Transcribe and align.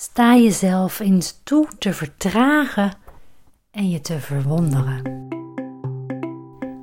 Sta 0.00 0.36
jezelf 0.36 1.00
eens 1.00 1.40
toe 1.44 1.66
te 1.78 1.92
vertragen 1.92 2.92
en 3.70 3.90
je 3.90 4.00
te 4.00 4.18
verwonderen. 4.18 5.02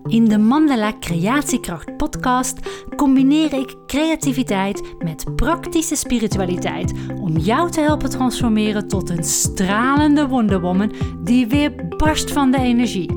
In 0.08 0.26
de 0.26 0.38
Mandala 0.38 0.94
Creatiekracht 1.00 1.98
podcast 1.98 2.60
combineer 2.96 3.54
ik 3.54 3.76
creativiteit 3.88 4.82
met 5.00 5.36
praktische 5.36 5.96
spiritualiteit 5.96 6.94
om 7.22 7.38
jou 7.38 7.72
te 7.72 7.82
helpen 7.82 8.10
transformeren 8.10 8.88
tot 8.88 9.10
een 9.10 9.24
stralende 9.24 10.28
wonderwoman 10.28 10.94
die 11.24 11.48
weer 11.48 11.88
barst 11.98 12.32
van 12.32 12.52
de 12.52 12.60
energie. 12.60 13.12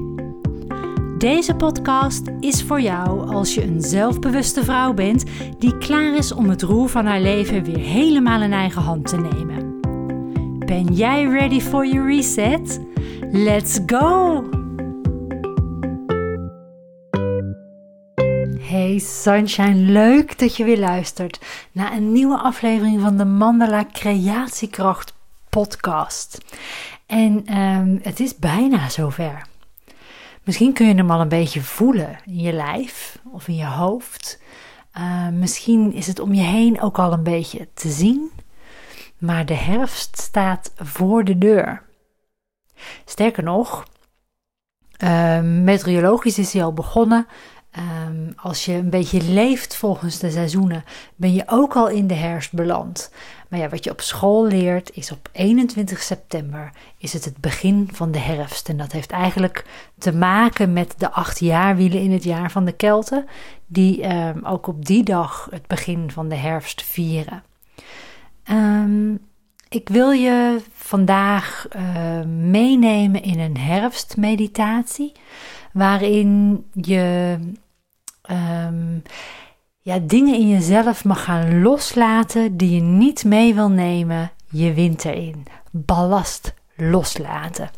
Deze 1.18 1.54
podcast 1.54 2.22
is 2.40 2.62
voor 2.62 2.80
jou 2.80 3.34
als 3.34 3.54
je 3.54 3.62
een 3.62 3.82
zelfbewuste 3.82 4.64
vrouw 4.64 4.94
bent 4.94 5.24
die 5.58 5.78
klaar 5.78 6.16
is 6.16 6.32
om 6.32 6.48
het 6.48 6.62
roer 6.62 6.88
van 6.88 7.06
haar 7.06 7.20
leven 7.20 7.64
weer 7.64 7.84
helemaal 7.84 8.42
in 8.42 8.52
eigen 8.52 8.82
hand 8.82 9.06
te 9.06 9.16
nemen. 9.16 9.67
Ben 10.68 10.94
jij 10.94 11.24
ready 11.24 11.60
for 11.60 11.86
your 11.86 12.06
reset? 12.06 12.80
Let's 13.32 13.78
go! 13.86 14.44
Hey 18.60 18.98
Sunshine, 18.98 19.74
leuk 19.74 20.38
dat 20.38 20.56
je 20.56 20.64
weer 20.64 20.78
luistert 20.78 21.40
naar 21.72 21.92
een 21.92 22.12
nieuwe 22.12 22.38
aflevering 22.38 23.00
van 23.00 23.16
de 23.16 23.24
Mandala 23.24 23.86
Creatiekracht 23.92 25.14
podcast. 25.48 26.38
En 27.06 27.58
um, 27.58 27.98
het 28.02 28.20
is 28.20 28.36
bijna 28.36 28.88
zover. 28.88 29.46
Misschien 30.44 30.72
kun 30.72 30.86
je 30.86 30.94
hem 30.94 31.10
al 31.10 31.20
een 31.20 31.28
beetje 31.28 31.60
voelen 31.60 32.18
in 32.24 32.38
je 32.38 32.52
lijf 32.52 33.18
of 33.32 33.48
in 33.48 33.56
je 33.56 33.66
hoofd. 33.66 34.40
Uh, 34.98 35.28
misschien 35.28 35.92
is 35.92 36.06
het 36.06 36.20
om 36.20 36.34
je 36.34 36.42
heen 36.42 36.80
ook 36.80 36.98
al 36.98 37.12
een 37.12 37.22
beetje 37.22 37.68
te 37.74 37.88
zien. 37.88 38.30
Maar 39.18 39.46
de 39.46 39.54
herfst 39.54 40.18
staat 40.20 40.72
voor 40.76 41.24
de 41.24 41.38
deur. 41.38 41.82
Sterker 43.04 43.42
nog, 43.42 43.84
uh, 45.02 45.40
meteorologisch 45.40 46.38
is 46.38 46.52
hij 46.52 46.64
al 46.64 46.72
begonnen. 46.72 47.26
Um, 48.06 48.32
als 48.36 48.64
je 48.64 48.72
een 48.72 48.90
beetje 48.90 49.22
leeft 49.22 49.76
volgens 49.76 50.18
de 50.18 50.30
seizoenen, 50.30 50.84
ben 51.16 51.34
je 51.34 51.42
ook 51.46 51.76
al 51.76 51.88
in 51.88 52.06
de 52.06 52.14
herfst 52.14 52.52
beland. 52.52 53.12
Maar 53.48 53.58
ja, 53.58 53.68
wat 53.68 53.84
je 53.84 53.90
op 53.90 54.00
school 54.00 54.46
leert 54.46 54.90
is 54.96 55.12
op 55.12 55.28
21 55.32 56.02
september 56.02 56.70
is 56.98 57.12
het 57.12 57.24
het 57.24 57.36
begin 57.36 57.88
van 57.92 58.10
de 58.10 58.18
herfst. 58.18 58.68
En 58.68 58.76
dat 58.76 58.92
heeft 58.92 59.10
eigenlijk 59.10 59.64
te 59.98 60.12
maken 60.12 60.72
met 60.72 60.94
de 60.96 61.10
acht 61.10 61.38
jaarwielen 61.38 62.00
in 62.00 62.12
het 62.12 62.24
jaar 62.24 62.50
van 62.50 62.64
de 62.64 62.72
Kelten, 62.72 63.26
die 63.66 64.14
um, 64.14 64.44
ook 64.44 64.66
op 64.66 64.84
die 64.84 65.04
dag 65.04 65.48
het 65.50 65.66
begin 65.66 66.10
van 66.10 66.28
de 66.28 66.36
herfst 66.36 66.82
vieren. 66.82 67.42
Um, 68.50 69.18
ik 69.68 69.88
wil 69.88 70.10
je 70.10 70.60
vandaag 70.72 71.66
uh, 71.76 72.24
meenemen 72.26 73.22
in 73.22 73.40
een 73.40 73.58
herfstmeditatie, 73.58 75.12
waarin 75.72 76.64
je 76.72 77.36
um, 78.30 79.02
ja, 79.80 79.98
dingen 79.98 80.34
in 80.34 80.48
jezelf 80.48 81.04
mag 81.04 81.24
gaan 81.24 81.62
loslaten 81.62 82.56
die 82.56 82.74
je 82.74 82.80
niet 82.80 83.24
mee 83.24 83.54
wil 83.54 83.70
nemen 83.70 84.30
je 84.50 84.72
winter 84.72 85.14
in. 85.14 85.46
Ballast 85.70 86.54
loslaten. 86.76 87.70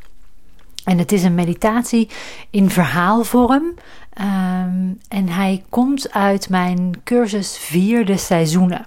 En 0.85 0.99
het 0.99 1.13
is 1.13 1.23
een 1.23 1.35
meditatie 1.35 2.09
in 2.51 2.71
verhaalvorm. 2.71 3.65
Um, 4.21 4.99
en 5.09 5.29
hij 5.29 5.65
komt 5.69 6.13
uit 6.13 6.49
mijn 6.49 7.01
cursus 7.05 7.59
Vierde 7.59 8.17
Seizoenen. 8.17 8.87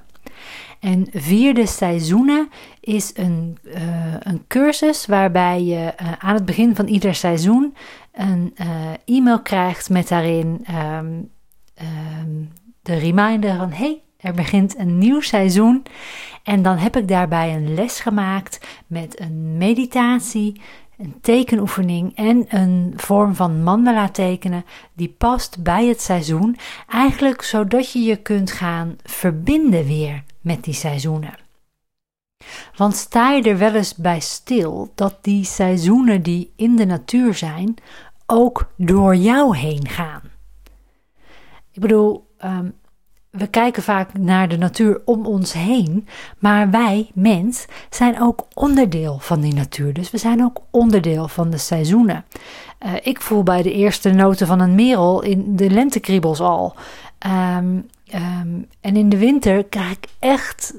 En 0.83 1.07
Vierde 1.13 1.65
Seizoenen 1.65 2.49
is 2.79 3.11
een, 3.15 3.57
uh, 3.63 4.15
een 4.19 4.47
cursus 4.47 5.05
waarbij 5.05 5.63
je 5.63 5.93
uh, 6.01 6.11
aan 6.19 6.33
het 6.33 6.45
begin 6.45 6.75
van 6.75 6.87
ieder 6.87 7.15
seizoen 7.15 7.75
een 8.11 8.55
uh, 8.61 8.67
e-mail 9.17 9.41
krijgt 9.41 9.89
met 9.89 10.07
daarin 10.07 10.65
um, 10.69 11.29
um, 11.81 12.49
de 12.81 12.95
reminder 12.95 13.55
van 13.55 13.71
hey, 13.71 14.01
er 14.17 14.33
begint 14.33 14.77
een 14.77 14.97
nieuw 14.97 15.19
seizoen. 15.19 15.83
En 16.43 16.61
dan 16.61 16.77
heb 16.77 16.97
ik 16.97 17.07
daarbij 17.07 17.55
een 17.55 17.73
les 17.73 17.99
gemaakt 17.99 18.67
met 18.87 19.19
een 19.19 19.57
meditatie, 19.57 20.61
een 20.97 21.15
tekenoefening 21.21 22.15
en 22.15 22.45
een 22.47 22.93
vorm 22.95 23.35
van 23.35 23.63
mandala 23.63 24.09
tekenen 24.09 24.65
die 24.93 25.15
past 25.17 25.63
bij 25.63 25.85
het 25.85 26.01
seizoen. 26.01 26.57
Eigenlijk 26.87 27.41
zodat 27.41 27.91
je 27.91 27.99
je 27.99 28.15
kunt 28.15 28.51
gaan 28.51 28.95
verbinden 29.03 29.85
weer 29.85 30.23
met 30.43 30.63
die 30.63 30.73
seizoenen. 30.73 31.33
Want 32.75 32.95
sta 32.95 33.31
je 33.31 33.43
er 33.43 33.57
wel 33.57 33.75
eens 33.75 33.95
bij 33.95 34.19
stil 34.19 34.91
dat 34.95 35.17
die 35.21 35.45
seizoenen 35.45 36.21
die 36.21 36.51
in 36.55 36.75
de 36.75 36.85
natuur 36.85 37.33
zijn 37.33 37.75
ook 38.25 38.71
door 38.77 39.15
jou 39.15 39.57
heen 39.57 39.87
gaan? 39.87 40.21
Ik 41.71 41.81
bedoel, 41.81 42.27
um, 42.45 42.73
we 43.29 43.47
kijken 43.47 43.83
vaak 43.83 44.17
naar 44.17 44.47
de 44.49 44.57
natuur 44.57 45.01
om 45.05 45.25
ons 45.25 45.53
heen, 45.53 46.07
maar 46.39 46.69
wij, 46.69 47.11
mens, 47.13 47.65
zijn 47.89 48.21
ook 48.21 48.47
onderdeel 48.53 49.19
van 49.19 49.41
die 49.41 49.53
natuur. 49.53 49.93
Dus 49.93 50.11
we 50.11 50.17
zijn 50.17 50.43
ook 50.43 50.61
onderdeel 50.71 51.27
van 51.27 51.49
de 51.49 51.57
seizoenen. 51.57 52.25
Uh, 52.85 52.91
ik 53.01 53.21
voel 53.21 53.43
bij 53.43 53.61
de 53.61 53.73
eerste 53.73 54.11
noten 54.11 54.47
van 54.47 54.59
een 54.59 54.75
merel 54.75 55.21
in 55.21 55.55
de 55.55 55.69
lentekriebels 55.69 56.39
al. 56.39 56.75
Um, 57.57 57.89
um, 58.13 58.67
en 58.81 58.95
in 58.95 59.09
de 59.09 59.17
winter 59.17 59.63
krijg 59.63 59.91
ik 59.91 60.07
echt, 60.19 60.73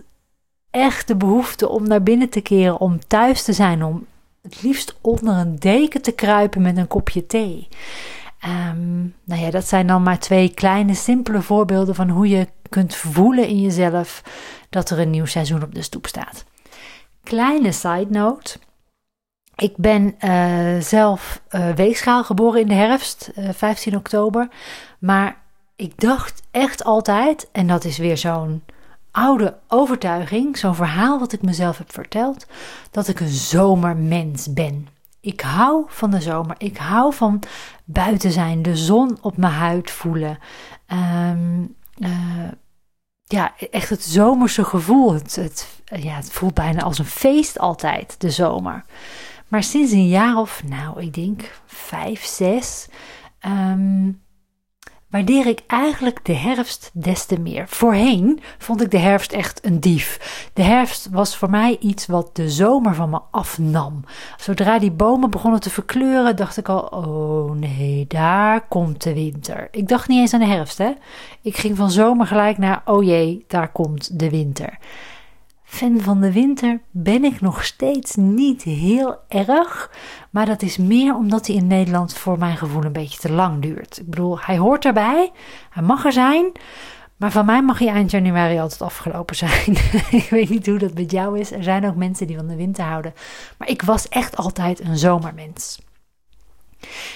echt 0.71 1.09
de 1.09 1.17
behoefte 1.17 1.69
om 1.69 1.89
naar 1.89 2.03
binnen 2.03 2.29
te 2.29 2.41
keren, 2.41 2.81
om 2.81 3.07
thuis 3.07 3.43
te 3.43 3.53
zijn, 3.53 3.85
om 3.85 4.07
het 4.43 4.63
liefst 4.63 4.97
onder 5.01 5.35
een 5.35 5.57
deken 5.59 6.03
te 6.03 6.13
kruipen 6.13 6.63
met 6.63 6.77
een 6.77 6.87
kopje 6.87 7.27
thee. 7.27 7.69
Um, 8.47 9.15
nou 9.25 9.41
ja, 9.41 9.51
dat 9.51 9.69
zijn 9.69 9.87
dan 9.87 10.03
maar 10.03 10.19
twee 10.19 10.55
kleine, 10.55 10.95
simpele 10.95 11.43
voorbeelden 11.43 11.95
van 11.95 12.09
hoe 12.09 12.29
je 12.29 12.49
kunt 12.69 12.95
voelen 12.95 13.47
in 13.47 13.61
jezelf 13.61 14.23
dat 14.71 14.91
er 14.91 14.99
een 14.99 15.11
nieuw 15.11 15.25
seizoen 15.25 15.63
op 15.63 15.75
de 15.75 15.83
stoep 15.83 16.07
staat. 16.07 16.45
Kleine 17.23 17.73
side 17.73 18.07
note. 18.09 18.59
Ik 19.57 19.77
ben 19.77 20.15
uh, 20.21 20.81
zelf 20.81 21.43
uh, 21.51 21.71
weegschaal 21.71 22.25
geboren 22.25 22.61
in 22.61 22.69
de 22.69 22.75
herfst, 22.75 23.31
uh, 23.39 23.49
eh, 23.49 23.55
15 23.55 23.97
oktober. 23.97 24.49
Maar 24.99 25.44
ik 25.77 26.01
dacht 26.01 26.43
echt 26.51 26.85
altijd, 26.85 27.49
en 27.53 27.67
dat 27.67 27.85
is 27.85 27.99
weer 27.99 28.19
zo'n 28.19 28.63
oude 29.11 29.59
overtuiging, 29.69 30.59
zo'n 30.59 30.75
verhaal 30.75 31.19
wat 31.19 31.33
ik 31.33 31.43
mezelf 31.43 31.79
heb 31.79 31.93
verteld, 31.93 32.47
dat 32.91 33.09
ik 33.09 33.21
een 33.21 33.29
zomermens 33.29 34.53
ben. 34.53 34.89
Ik 35.21 35.41
hou 35.41 35.85
van 35.89 36.11
de 36.11 36.21
zomer. 36.21 36.55
Ik 36.59 36.77
hou 36.77 37.15
van 37.15 37.43
buiten 37.85 38.33
zijn, 38.33 38.63
de 38.63 38.77
zon 38.77 39.19
op 39.21 39.37
mijn 39.37 39.53
huid 39.53 39.91
voelen. 39.91 40.39
Um, 41.31 41.77
uh, 41.99 42.49
ja, 43.25 43.53
echt 43.71 43.89
het 43.89 44.03
zomerse 44.03 44.65
gevoel. 44.65 45.13
Het, 45.13 45.37
het, 45.37 45.83
ja, 45.85 46.15
het 46.15 46.33
voelt 46.33 46.55
bijna 46.55 46.83
als 46.83 46.99
een 46.99 47.05
feest 47.05 47.59
altijd, 47.59 48.15
de 48.21 48.31
zomer. 48.31 48.85
Maar 49.49 49.63
sinds 49.63 49.93
een 49.93 50.09
jaar 50.09 50.37
of, 50.37 50.63
nou, 50.65 51.01
ik 51.01 51.15
denk 51.15 51.61
vijf, 51.67 52.25
zes, 52.25 52.89
um, 53.47 54.23
waardeer 55.15 55.47
ik 55.47 55.61
eigenlijk 55.67 56.25
de 56.25 56.33
herfst 56.33 56.91
des 56.93 57.25
te 57.25 57.41
meer. 57.41 57.69
Voorheen 57.69 58.41
vond 58.59 58.83
ik 58.83 58.91
de 58.91 58.99
herfst 58.99 59.33
echt 59.33 59.65
een 59.65 59.81
dief. 59.81 60.49
De 60.53 60.63
herfst 60.63 61.09
was 61.11 61.37
voor 61.37 61.51
mij 61.51 61.77
iets 61.81 62.07
wat 62.07 62.37
de 62.37 62.51
zomer 62.51 62.95
van 62.95 63.11
me 63.11 63.21
afnam. 63.31 64.05
Zodra 64.37 64.79
die 64.79 64.91
bomen 64.91 65.31
begonnen 65.31 65.61
te 65.61 65.71
verkleuren, 65.71 66.37
dacht 66.37 66.57
ik 66.57 66.69
al: 66.69 66.81
oh 66.81 67.51
nee, 67.51 68.05
daar 68.09 68.67
komt 68.69 69.03
de 69.03 69.15
winter. 69.15 69.69
Ik 69.71 69.89
dacht 69.89 70.09
niet 70.09 70.19
eens 70.19 70.35
aan 70.35 70.41
de 70.41 70.47
herfst, 70.47 70.79
hè? 70.79 70.93
Ik 71.43 71.57
ging 71.57 71.77
van 71.77 71.91
zomer 71.91 72.27
gelijk 72.27 72.59
naar: 72.59 72.83
oh 72.85 73.05
jee, 73.05 73.45
daar 73.49 73.73
komt 73.73 74.19
de 74.19 74.31
winter. 74.31 74.79
Fan 75.75 76.01
van 76.01 76.21
de 76.21 76.33
winter 76.33 76.81
ben 76.91 77.25
ik 77.25 77.41
nog 77.41 77.65
steeds 77.65 78.15
niet 78.15 78.63
heel 78.63 79.17
erg. 79.29 79.91
Maar 80.31 80.47
dat 80.47 80.63
is 80.63 80.77
meer 80.77 81.15
omdat 81.15 81.47
hij 81.47 81.57
in 81.57 81.67
Nederland 81.67 82.15
voor 82.15 82.39
mijn 82.39 82.57
gevoel 82.57 82.85
een 82.85 82.93
beetje 82.93 83.19
te 83.19 83.33
lang 83.33 83.63
duurt. 83.63 83.99
Ik 83.99 84.11
bedoel, 84.11 84.41
hij 84.41 84.59
hoort 84.59 84.85
erbij. 84.85 85.33
Hij 85.71 85.83
mag 85.83 86.05
er 86.05 86.13
zijn. 86.13 86.53
Maar 87.17 87.31
van 87.31 87.47
mij 87.47 87.63
mag 87.63 87.79
hij 87.79 87.89
eind 87.89 88.11
januari 88.11 88.59
altijd 88.59 88.83
afgelopen 88.83 89.37
zijn. 89.37 89.77
ik 90.23 90.27
weet 90.31 90.49
niet 90.49 90.67
hoe 90.67 90.79
dat 90.79 90.95
met 90.95 91.11
jou 91.11 91.39
is. 91.39 91.53
Er 91.53 91.63
zijn 91.63 91.87
ook 91.87 91.97
mensen 91.97 92.27
die 92.27 92.37
van 92.37 92.47
de 92.47 92.57
winter 92.57 92.85
houden. 92.85 93.15
Maar 93.59 93.69
ik 93.69 93.83
was 93.83 94.09
echt 94.09 94.37
altijd 94.37 94.81
een 94.81 94.97
zomermens. 94.97 95.79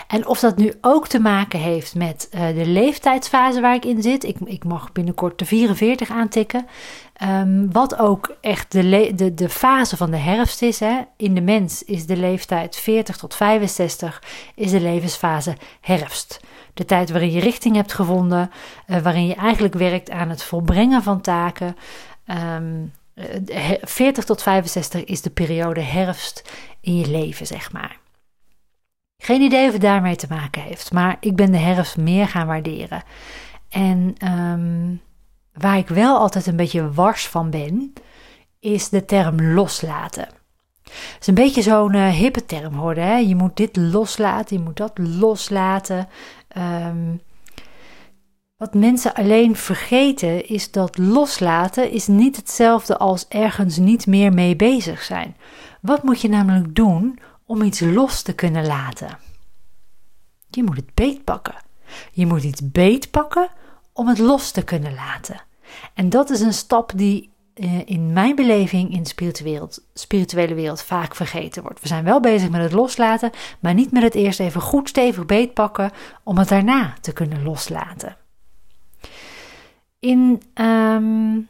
En 0.07 0.27
of 0.27 0.41
dat 0.41 0.57
nu 0.57 0.73
ook 0.81 1.09
te 1.09 1.21
maken 1.21 1.59
heeft 1.59 1.95
met 1.95 2.29
uh, 2.35 2.47
de 2.47 2.67
leeftijdsfase 2.67 3.61
waar 3.61 3.75
ik 3.75 3.85
in 3.85 4.03
zit. 4.03 4.25
Ik, 4.25 4.37
ik 4.45 4.65
mag 4.65 4.93
binnenkort 4.93 5.39
de 5.39 5.45
44 5.45 6.11
aantikken. 6.11 6.67
Um, 7.23 7.73
wat 7.73 7.99
ook 7.99 8.37
echt 8.41 8.73
de, 8.73 9.13
de, 9.15 9.35
de 9.35 9.49
fase 9.49 9.97
van 9.97 10.11
de 10.11 10.17
herfst 10.17 10.63
is. 10.63 10.81
Hè. 10.81 10.99
In 11.17 11.35
de 11.35 11.41
mens 11.41 11.83
is 11.83 12.07
de 12.07 12.17
leeftijd 12.17 12.77
40 12.77 13.17
tot 13.17 13.35
65, 13.35 14.23
is 14.55 14.71
de 14.71 14.81
levensfase 14.81 15.57
herfst. 15.81 16.41
De 16.75 16.85
tijd 16.85 17.11
waarin 17.11 17.33
je 17.33 17.41
richting 17.41 17.77
hebt 17.77 17.93
gevonden, 17.93 18.51
uh, 18.87 18.99
waarin 18.99 19.27
je 19.27 19.35
eigenlijk 19.35 19.75
werkt 19.75 20.11
aan 20.11 20.29
het 20.29 20.43
volbrengen 20.43 21.03
van 21.03 21.21
taken. 21.21 21.77
Um, 22.57 22.93
40 23.83 24.25
tot 24.25 24.43
65 24.43 25.05
is 25.05 25.23
de 25.23 25.31
periode 25.31 25.81
herfst 25.81 26.51
in 26.81 26.97
je 26.97 27.07
leven, 27.11 27.47
zeg 27.47 27.73
maar. 27.73 27.99
Geen 29.23 29.41
idee 29.41 29.67
of 29.67 29.73
het 29.73 29.83
daarmee 29.83 30.17
te 30.17 30.27
maken 30.29 30.63
heeft, 30.63 30.93
maar 30.93 31.17
ik 31.21 31.37
ben 31.37 31.53
de 31.53 31.59
herfst 31.59 31.97
meer 31.97 32.29
gaan 32.29 32.47
waarderen. 32.47 33.03
En 33.69 34.15
ehm, 34.19 34.95
waar 35.53 35.79
ik 35.79 35.89
wel 35.89 36.19
altijd 36.19 36.47
een 36.47 36.57
beetje 36.57 36.93
wars 36.93 37.27
van 37.27 37.51
ben, 37.51 37.93
is 38.61 38.89
de 38.89 39.05
term 39.05 39.43
loslaten. 39.43 40.29
Het 40.83 41.17
is 41.21 41.27
een 41.27 41.35
beetje 41.35 41.63
zo'n 41.63 41.95
uh, 41.95 42.09
hippe 42.09 42.45
term 42.45 42.75
hoorde. 42.75 43.01
Hè? 43.01 43.17
Je 43.17 43.37
moet 43.37 43.57
dit 43.57 43.77
loslaten, 43.77 44.57
je 44.57 44.63
moet 44.63 44.77
dat 44.77 44.99
loslaten. 44.99 46.09
Ehm, 46.49 47.17
wat 48.57 48.75
mensen 48.75 49.15
alleen 49.15 49.57
vergeten 49.57 50.49
is 50.49 50.71
dat 50.71 50.99
loslaten 50.99 51.91
is 51.91 52.07
niet 52.07 52.37
hetzelfde 52.37 52.99
als 52.99 53.29
ergens 53.29 53.77
niet 53.77 54.07
meer 54.07 54.33
mee 54.33 54.57
bezig 54.57 55.03
zijn. 55.03 55.37
Wat 55.81 56.03
moet 56.03 56.21
je 56.21 56.29
namelijk 56.29 56.75
doen 56.75 57.19
om 57.49 57.63
iets 57.63 57.81
los 57.81 58.23
te 58.23 58.33
kunnen 58.33 58.67
laten? 58.67 59.19
Je 60.51 60.63
moet 60.63 60.77
het 60.77 60.95
beetpakken. 60.95 61.55
Je 62.13 62.27
moet 62.27 62.43
iets 62.43 62.71
beetpakken 62.71 63.49
om 63.93 64.09
het 64.09 64.19
los 64.19 64.51
te 64.51 64.63
kunnen 64.63 64.95
laten. 64.95 65.41
En 65.95 66.09
dat 66.09 66.31
is 66.31 66.41
een 66.41 66.53
stap 66.53 66.93
die 66.95 67.33
eh, 67.55 67.87
in 67.87 68.13
mijn 68.13 68.35
beleving 68.35 68.93
in 68.93 69.03
de 69.03 69.09
spirituele, 69.09 69.69
spirituele 69.95 70.55
wereld 70.55 70.83
vaak 70.83 71.15
vergeten 71.15 71.63
wordt. 71.63 71.81
We 71.81 71.89
zijn 71.89 72.05
wel 72.05 72.21
bezig 72.21 72.51
met 72.51 72.61
het 72.61 72.73
loslaten, 72.73 73.31
maar 73.61 73.75
niet 73.75 73.93
met 73.93 74.03
het 74.03 74.15
eerst 74.15 74.41
even 74.41 74.61
goed 74.61 74.89
stevig 74.89 75.27
beetpakken 75.27 75.91
om 76.23 76.39
het 76.39 76.49
daarna 76.49 76.95
te 77.01 77.13
kunnen 77.13 77.43
loslaten. 77.43 78.17
In. 79.99 80.43
Um, 80.55 81.49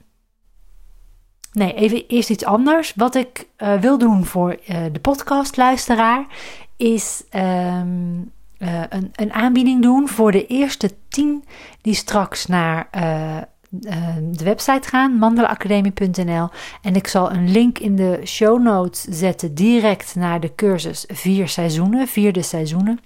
nee, 1.58 1.74
even 1.74 2.06
eerst 2.06 2.30
iets 2.30 2.44
anders. 2.44 2.92
Wat 2.96 3.14
ik 3.14 3.48
uh, 3.58 3.74
wil 3.74 3.98
doen 3.98 4.24
voor 4.24 4.58
uh, 4.68 4.76
de 4.92 5.00
podcastluisteraar 5.00 6.26
is 6.76 7.24
um, 7.34 8.32
uh, 8.58 8.82
een, 8.88 9.10
een, 9.14 9.32
aanbieding 9.32 9.82
doen 9.82 10.08
voor 10.08 10.32
de 10.32 10.46
eerste 10.46 10.90
tien 11.08 11.44
die 11.80 11.94
straks 11.94 12.46
naar 12.46 12.88
de 14.20 14.44
website 14.44 14.88
gaan, 14.88 15.12
mandelaacademie.nl. 15.12 16.48
En 16.82 16.94
ik 16.94 17.06
zal 17.06 17.32
een 17.32 17.50
link 17.50 17.78
in 17.78 17.96
de 17.96 18.20
show 18.24 18.62
notes 18.62 19.00
zetten 19.02 19.54
direct 19.54 20.14
naar 20.14 20.40
de 20.40 20.54
cursus 20.54 21.04
Vier 21.08 21.48
Seizoenen, 21.48 22.06
vierde 22.06 22.42
seizoenen. 22.42 23.00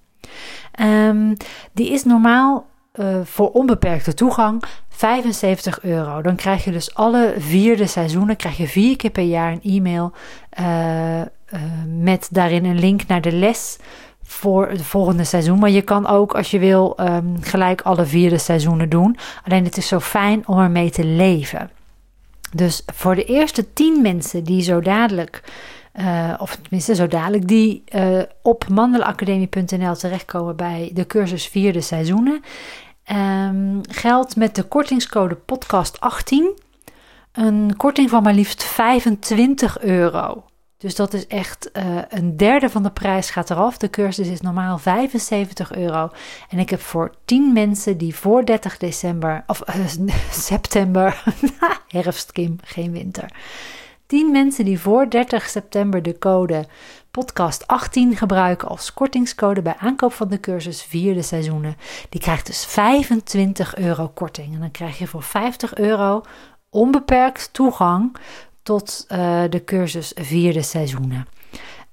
Um, 0.81 1.37
die 1.72 1.90
is 1.90 2.04
normaal 2.04 2.66
uh, 3.00 3.20
voor 3.24 3.50
onbeperkte 3.50 4.14
toegang 4.14 4.62
75 4.88 5.82
euro. 5.82 6.22
Dan 6.22 6.36
krijg 6.36 6.64
je 6.64 6.70
dus 6.70 6.94
alle 6.94 7.34
vierde 7.38 7.86
seizoenen, 7.86 8.36
krijg 8.36 8.56
je 8.56 8.68
vier 8.68 8.96
keer 8.96 9.10
per 9.10 9.24
jaar 9.24 9.52
een 9.52 9.62
e-mail 9.62 10.12
uh, 10.60 11.20
uh, 11.20 11.24
met 11.86 12.28
daarin 12.30 12.64
een 12.64 12.78
link 12.78 13.06
naar 13.06 13.20
de 13.20 13.32
les 13.32 13.78
voor 14.22 14.68
het 14.68 14.82
volgende 14.82 15.24
seizoen. 15.24 15.58
Maar 15.58 15.70
je 15.70 15.82
kan 15.82 16.06
ook, 16.06 16.34
als 16.34 16.50
je 16.50 16.58
wil, 16.58 16.96
um, 17.00 17.36
gelijk 17.40 17.80
alle 17.80 18.06
vierde 18.06 18.38
seizoenen 18.38 18.88
doen. 18.88 19.16
Alleen 19.44 19.64
het 19.64 19.76
is 19.76 19.88
zo 19.88 20.00
fijn 20.00 20.48
om 20.48 20.58
ermee 20.58 20.90
te 20.90 21.04
leven. 21.04 21.70
Dus 22.54 22.82
voor 22.94 23.14
de 23.14 23.24
eerste 23.24 23.72
tien 23.72 24.02
mensen 24.02 24.44
die 24.44 24.62
zo 24.62 24.80
dadelijk, 24.80 25.42
uh, 25.94 26.34
of 26.38 26.56
tenminste 26.56 26.94
zo 26.94 27.06
dadelijk, 27.06 27.48
die 27.48 27.84
uh, 27.94 28.22
op 28.42 28.68
mandelacademie.nl 28.68 29.94
terechtkomen 29.94 30.56
bij 30.56 30.90
de 30.94 31.06
cursus 31.06 31.46
vierde 31.46 31.80
seizoenen, 31.80 32.42
um, 33.12 33.80
geldt 33.90 34.36
met 34.36 34.54
de 34.54 34.62
kortingscode 34.62 35.34
podcast 35.34 36.00
18 36.00 36.60
een 37.32 37.74
korting 37.76 38.10
van 38.10 38.22
maar 38.22 38.34
liefst 38.34 38.64
25 38.64 39.78
euro. 39.78 40.44
Dus 40.76 40.94
dat 40.94 41.14
is 41.14 41.26
echt 41.26 41.70
uh, 41.72 41.98
een 42.08 42.36
derde 42.36 42.70
van 42.70 42.82
de 42.82 42.90
prijs 42.90 43.30
gaat 43.30 43.50
eraf. 43.50 43.76
De 43.76 43.90
cursus 43.90 44.28
is 44.28 44.40
normaal 44.40 44.78
75 44.78 45.74
euro. 45.74 46.10
En 46.48 46.58
ik 46.58 46.70
heb 46.70 46.80
voor 46.80 47.14
10 47.24 47.52
mensen 47.52 47.98
die 47.98 48.14
voor 48.14 48.44
30 48.44 48.78
december, 48.78 49.44
of 49.46 49.62
september, 50.30 51.22
herfst 51.88 52.32
Kim, 52.32 52.56
geen 52.62 52.92
winter. 52.92 53.30
10 54.12 54.31
mensen 54.31 54.64
die 54.64 54.79
voor 54.79 55.11
30 55.11 55.49
september 55.49 56.03
de 56.03 56.19
code 56.19 56.67
podcast 57.11 57.67
18 57.67 58.17
gebruiken 58.17 58.69
als 58.69 58.94
kortingscode 58.94 59.62
bij 59.62 59.76
aankoop 59.79 60.12
van 60.12 60.29
de 60.29 60.41
cursus 60.41 60.82
vierde 60.82 61.23
seizoenen. 61.23 61.76
Die 62.09 62.20
krijgt 62.20 62.47
dus 62.47 62.64
25 62.64 63.76
euro 63.76 64.09
korting. 64.09 64.55
En 64.55 64.61
dan 64.61 64.70
krijg 64.70 64.99
je 64.99 65.06
voor 65.06 65.23
50 65.23 65.75
euro 65.75 66.23
onbeperkt 66.70 67.53
toegang 67.53 68.17
tot 68.62 69.06
uh, 69.09 69.43
de 69.50 69.64
cursus 69.64 70.12
vierde 70.14 70.62
seizoenen. 70.62 71.26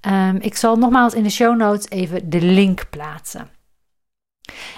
Um, 0.07 0.35
ik 0.35 0.55
zal 0.55 0.75
nogmaals 0.75 1.13
in 1.13 1.23
de 1.23 1.29
show 1.29 1.57
notes 1.57 1.89
even 1.89 2.29
de 2.29 2.41
link 2.41 2.89
plaatsen. 2.89 3.49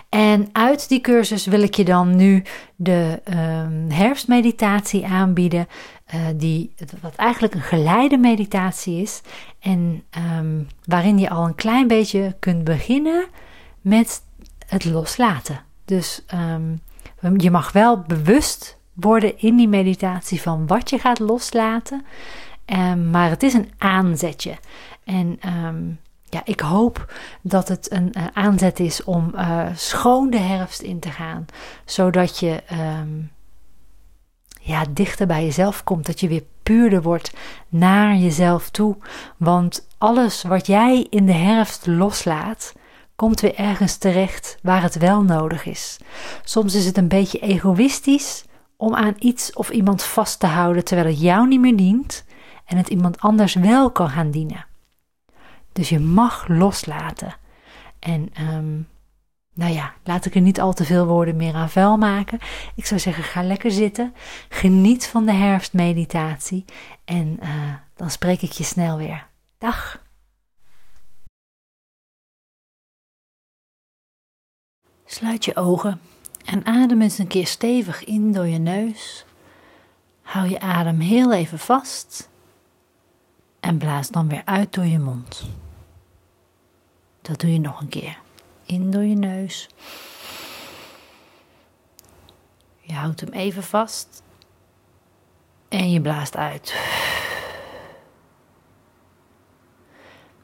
En 0.09 0.49
uit 0.51 0.89
die 0.89 1.01
cursus 1.01 1.45
wil 1.45 1.61
ik 1.61 1.75
je 1.75 1.85
dan 1.85 2.15
nu 2.15 2.43
de 2.75 3.21
um, 3.29 3.91
herfstmeditatie 3.91 5.05
aanbieden, 5.05 5.67
uh, 6.13 6.27
die, 6.35 6.73
wat 7.01 7.15
eigenlijk 7.15 7.53
een 7.53 7.61
geleide 7.61 8.17
meditatie 8.17 9.01
is. 9.01 9.21
En 9.59 10.03
um, 10.37 10.67
waarin 10.85 11.19
je 11.19 11.29
al 11.29 11.45
een 11.45 11.55
klein 11.55 11.87
beetje 11.87 12.35
kunt 12.39 12.63
beginnen 12.63 13.25
met 13.81 14.21
het 14.67 14.85
loslaten. 14.85 15.63
Dus 15.85 16.25
um, 16.33 16.81
je 17.37 17.51
mag 17.51 17.71
wel 17.71 17.99
bewust 17.99 18.77
worden 18.93 19.39
in 19.39 19.55
die 19.55 19.67
meditatie 19.67 20.41
van 20.41 20.67
wat 20.67 20.89
je 20.89 20.97
gaat 20.97 21.19
loslaten. 21.19 22.05
Um, 22.65 23.09
maar 23.09 23.29
het 23.29 23.43
is 23.43 23.53
een 23.53 23.71
aanzetje. 23.77 24.57
En 25.03 25.39
ja, 26.29 26.41
ik 26.43 26.59
hoop 26.59 27.13
dat 27.41 27.67
het 27.67 27.91
een 27.91 28.13
uh, 28.17 28.25
aanzet 28.33 28.79
is 28.79 29.03
om 29.03 29.31
uh, 29.35 29.65
schoon 29.75 30.29
de 30.29 30.37
herfst 30.39 30.81
in 30.81 30.99
te 30.99 31.09
gaan. 31.09 31.45
Zodat 31.85 32.39
je 32.39 32.63
ja, 34.71 34.85
dichter 34.89 35.27
bij 35.27 35.43
jezelf 35.43 35.83
komt. 35.83 36.05
Dat 36.05 36.19
je 36.19 36.27
weer 36.27 36.43
puurder 36.63 37.01
wordt 37.01 37.33
naar 37.69 38.15
jezelf 38.15 38.69
toe. 38.69 38.97
Want 39.37 39.87
alles 39.97 40.43
wat 40.43 40.67
jij 40.67 41.07
in 41.09 41.25
de 41.25 41.33
herfst 41.33 41.87
loslaat, 41.87 42.73
komt 43.15 43.39
weer 43.39 43.55
ergens 43.55 43.97
terecht 43.97 44.57
waar 44.61 44.81
het 44.81 44.97
wel 44.97 45.23
nodig 45.23 45.65
is. 45.65 45.97
Soms 46.43 46.75
is 46.75 46.85
het 46.85 46.97
een 46.97 47.07
beetje 47.07 47.39
egoïstisch 47.39 48.45
om 48.77 48.95
aan 48.95 49.15
iets 49.19 49.53
of 49.53 49.69
iemand 49.69 50.03
vast 50.03 50.39
te 50.39 50.47
houden 50.47 50.83
terwijl 50.83 51.07
het 51.07 51.21
jou 51.21 51.47
niet 51.47 51.59
meer 51.59 51.75
dient 51.75 52.25
en 52.65 52.77
het 52.77 52.89
iemand 52.89 53.19
anders 53.19 53.53
wel 53.53 53.91
kan 53.91 54.09
gaan 54.09 54.31
dienen. 54.31 54.65
Dus 55.71 55.89
je 55.89 55.99
mag 55.99 56.47
loslaten. 56.47 57.35
En 57.99 58.29
um, 58.53 58.87
nou 59.53 59.73
ja, 59.73 59.93
laat 60.03 60.25
ik 60.25 60.35
er 60.35 60.41
niet 60.41 60.61
al 60.61 60.73
te 60.73 60.85
veel 60.85 61.05
woorden 61.05 61.35
meer 61.35 61.53
aan 61.53 61.69
vuil 61.69 61.97
maken. 61.97 62.39
Ik 62.75 62.85
zou 62.85 62.99
zeggen, 62.99 63.23
ga 63.23 63.43
lekker 63.43 63.71
zitten. 63.71 64.13
Geniet 64.49 65.07
van 65.07 65.25
de 65.25 65.31
herfstmeditatie. 65.31 66.65
En 67.05 67.39
uh, 67.43 67.73
dan 67.95 68.09
spreek 68.09 68.41
ik 68.41 68.51
je 68.51 68.63
snel 68.63 68.97
weer. 68.97 69.27
Dag. 69.57 70.03
Sluit 75.05 75.45
je 75.45 75.55
ogen 75.55 76.01
en 76.45 76.65
adem 76.65 77.01
eens 77.01 77.17
een 77.17 77.27
keer 77.27 77.47
stevig 77.47 78.03
in 78.03 78.31
door 78.31 78.47
je 78.47 78.57
neus. 78.57 79.25
Hou 80.21 80.49
je 80.49 80.59
adem 80.59 80.99
heel 80.99 81.33
even 81.33 81.59
vast 81.59 82.29
en 83.59 83.77
blaas 83.77 84.09
dan 84.09 84.27
weer 84.27 84.41
uit 84.45 84.73
door 84.73 84.85
je 84.85 84.99
mond. 84.99 85.49
Dat 87.21 87.39
doe 87.39 87.53
je 87.53 87.59
nog 87.59 87.81
een 87.81 87.89
keer. 87.89 88.20
In 88.71 88.91
door 88.91 89.03
je 89.03 89.15
neus. 89.15 89.69
Je 92.79 92.93
houdt 92.93 93.19
hem 93.19 93.29
even 93.29 93.63
vast 93.63 94.23
en 95.69 95.91
je 95.91 96.01
blaast 96.01 96.35
uit. 96.35 96.75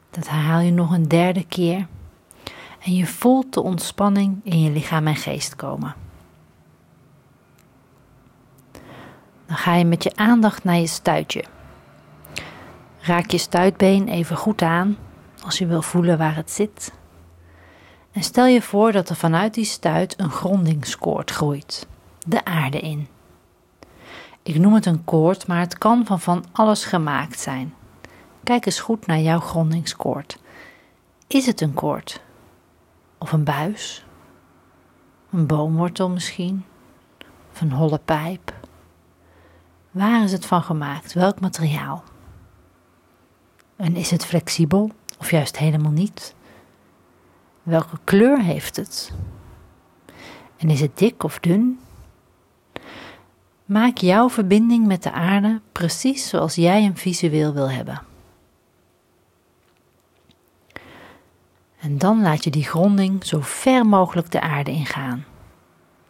Dat 0.10 0.30
herhaal 0.30 0.60
je 0.60 0.72
nog 0.72 0.92
een 0.92 1.08
derde 1.08 1.46
keer 1.46 1.88
en 2.80 2.96
je 2.96 3.06
voelt 3.06 3.54
de 3.54 3.62
ontspanning 3.62 4.40
in 4.44 4.62
je 4.62 4.72
lichaam 4.72 5.08
en 5.08 5.16
geest 5.16 5.56
komen. 5.56 5.96
Dan 9.46 9.58
ga 9.58 9.74
je 9.74 9.86
met 9.86 10.04
je 10.04 10.16
aandacht 10.16 10.64
naar 10.64 10.78
je 10.78 10.88
stuitje. 10.88 11.44
Raak 13.00 13.32
je 13.32 13.38
stuitbeen 13.38 14.08
even 14.08 14.38
goed 14.38 14.62
aan 14.62 14.98
als 15.44 15.58
je 15.58 15.66
wil 15.66 15.82
voelen 15.82 16.18
waar 16.18 16.36
het 16.36 16.52
zit. 16.52 16.92
En 18.18 18.24
stel 18.24 18.46
je 18.46 18.62
voor 18.62 18.92
dat 18.92 19.10
er 19.10 19.16
vanuit 19.16 19.54
die 19.54 19.66
stuit 19.66 20.20
een 20.20 20.30
grondingskoord 20.30 21.32
groeit, 21.32 21.88
de 22.28 22.46
aarde 22.46 22.80
in. 22.80 23.08
Ik 24.44 24.60
noem 24.60 24.74
het 24.74 24.86
een 24.86 25.04
koord, 25.04 25.48
maar 25.48 25.60
het 25.60 25.78
kan 25.78 26.06
van 26.06 26.20
van 26.20 26.46
alles 26.52 26.86
gemaakt 26.86 27.40
zijn. 27.40 27.74
Kijk 28.44 28.66
eens 28.66 28.80
goed 28.80 29.06
naar 29.06 29.20
jouw 29.20 29.40
grondingskoord. 29.40 30.40
Is 31.28 31.46
het 31.46 31.62
een 31.62 31.74
koord? 31.74 32.22
Of 33.18 33.32
een 33.32 33.44
buis? 33.44 34.06
Een 35.32 35.48
boomwortel 35.48 36.10
misschien? 36.10 36.66
Of 37.54 37.62
een 37.62 37.72
holle 37.72 38.00
pijp? 38.06 38.54
Waar 39.92 40.24
is 40.24 40.32
het 40.32 40.46
van 40.46 40.64
gemaakt? 40.64 41.14
Welk 41.14 41.40
materiaal? 41.40 42.04
En 43.76 43.96
is 43.96 44.12
het 44.12 44.26
flexibel 44.26 44.92
of 45.20 45.32
juist 45.32 45.58
helemaal 45.58 45.92
niet? 45.92 46.36
Welke 47.68 47.98
kleur 48.04 48.42
heeft 48.42 48.76
het? 48.76 49.12
En 50.58 50.70
is 50.70 50.80
het 50.80 50.98
dik 50.98 51.24
of 51.24 51.40
dun? 51.40 51.80
Maak 53.66 53.98
jouw 53.98 54.30
verbinding 54.30 54.86
met 54.86 55.04
de 55.04 55.12
aarde 55.12 55.62
precies 55.72 56.30
zoals 56.30 56.56
jij 56.56 56.84
hem 56.84 56.98
visueel 56.98 57.54
wil 57.54 57.72
hebben. 57.72 58.02
En 61.80 61.98
dan 61.98 62.22
laat 62.22 62.44
je 62.44 62.50
die 62.50 62.64
gronding 62.64 63.26
zo 63.26 63.40
ver 63.42 63.86
mogelijk 63.86 64.32
de 64.32 64.42
aarde 64.42 64.72
ingaan. 64.72 65.26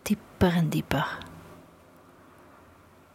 Dieper 0.01 0.53
en 0.53 0.69
dieper. 0.69 1.17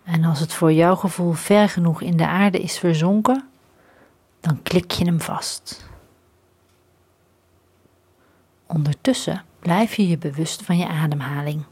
En 0.05 0.25
als 0.25 0.41
het 0.41 0.53
voor 0.53 0.73
jouw 0.73 0.97
gevoel 0.97 1.33
ver 1.33 1.69
genoeg 1.69 2.01
in 2.01 2.17
de 2.17 2.27
aarde 2.27 2.59
is 2.59 2.79
verzonken, 2.79 3.49
dan 4.41 4.63
klik 4.63 4.91
je 4.91 5.05
hem 5.05 5.21
vast. 5.21 5.91
Ondertussen 8.73 9.45
blijf 9.59 9.95
je 9.95 10.09
je 10.09 10.19
bewust 10.19 10.63
van 10.63 10.79
je 10.79 10.89
ademhaling. 10.89 11.65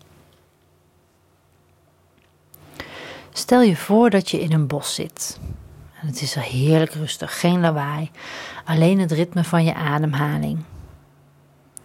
Stel 3.32 3.62
je 3.62 3.76
voor 3.76 4.10
dat 4.10 4.30
je 4.30 4.40
in 4.40 4.52
een 4.52 4.66
bos 4.66 4.94
zit. 4.94 5.40
En 6.00 6.06
het 6.06 6.20
is 6.20 6.36
er 6.36 6.42
heerlijk 6.42 6.92
rustig, 6.92 7.40
geen 7.40 7.60
lawaai, 7.60 8.10
alleen 8.64 8.98
het 8.98 9.12
ritme 9.12 9.44
van 9.44 9.64
je 9.64 9.74
ademhaling. 9.74 10.62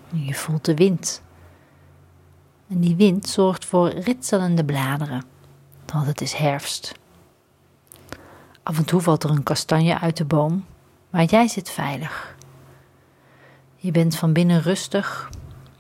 Je 0.10 0.34
voelt 0.34 0.66
de 0.66 0.74
wind. 0.74 1.22
En 2.68 2.80
die 2.80 2.96
wind 2.96 3.28
zorgt 3.30 3.66
voor 3.66 3.90
ritselende 3.90 4.66
bladeren, 4.66 5.24
want 5.86 6.08
het 6.08 6.22
is 6.22 6.34
herfst. 6.34 6.92
Af 8.64 8.78
en 8.78 8.86
toe 8.86 9.02
valt 9.02 9.24
er 9.24 9.30
een 9.30 9.44
kastanje 9.44 10.00
uit 10.00 10.18
de 10.18 10.26
boom, 10.26 10.66
maar 11.10 11.24
jij 11.24 11.48
zit 11.48 11.70
veilig. 11.70 12.36
Je 13.86 13.92
bent 13.92 14.16
van 14.16 14.34
binnen 14.34 14.62
rustig 14.62 15.30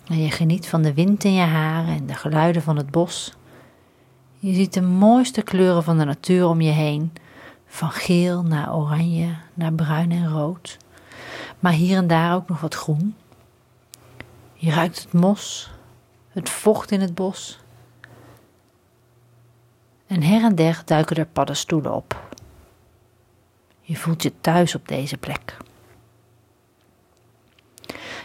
en 0.08 0.18
je 0.18 0.32
geniet 0.32 0.68
van 0.68 0.82
de 0.82 0.94
wind 0.94 1.24
in 1.24 1.34
je 1.34 1.42
haren 1.42 1.96
en 1.96 2.06
de 2.06 2.14
geluiden 2.14 2.62
van 2.62 2.78
het 2.78 2.92
bos. 2.92 3.34
Je 4.40 4.54
ziet 4.54 4.74
de 4.74 4.82
mooiste 4.82 5.42
kleuren 5.42 5.84
van 5.84 5.98
de 5.98 6.04
natuur 6.04 6.48
om 6.48 6.62
je 6.62 6.72
heen, 6.72 7.14
van 7.68 7.92
geel 7.92 8.44
naar 8.44 8.76
oranje, 8.76 9.36
naar 9.54 9.74
bruin 9.74 10.12
en 10.12 10.30
rood, 10.30 10.78
maar 11.60 11.72
hier 11.72 11.98
en 11.98 12.08
daar 12.08 12.36
ook 12.36 12.48
nog 12.48 12.62
wat 12.62 12.76
groen. 12.76 13.16
Je 14.54 14.72
ruikt 14.72 15.02
het 15.02 15.14
mos, 15.14 15.72
het 16.30 16.50
vocht 16.50 16.92
in 16.92 17.02
het 17.02 17.16
bos. 17.16 17.60
En 20.08 20.24
her 20.24 20.44
en 20.44 20.56
der 20.56 20.82
duiken 20.86 21.16
er 21.16 21.26
paddenstoelen 21.26 21.94
op. 21.94 22.30
Je 23.82 23.96
voelt 23.96 24.24
je 24.24 24.34
thuis 24.42 24.76
op 24.76 24.88
deze 24.88 25.18
plek. 25.18 25.58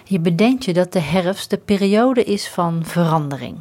Je 0.04 0.20
bedenkt 0.20 0.64
je 0.64 0.72
dat 0.72 0.92
de 0.92 1.00
herfst 1.00 1.50
de 1.50 1.58
periode 1.58 2.24
is 2.24 2.48
van 2.48 2.84
verandering. 2.84 3.60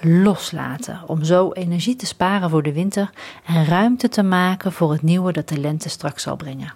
Loslaten 0.00 1.02
om 1.06 1.24
zo 1.24 1.52
energie 1.52 1.96
te 1.96 2.06
sparen 2.06 2.50
voor 2.50 2.62
de 2.62 2.72
winter 2.72 3.10
en 3.46 3.64
ruimte 3.64 4.08
te 4.08 4.22
maken 4.22 4.72
voor 4.72 4.92
het 4.92 5.02
nieuwe 5.02 5.32
dat 5.32 5.48
de 5.48 5.58
lente 5.58 5.88
straks 5.88 6.22
zal 6.22 6.36
brengen. 6.36 6.74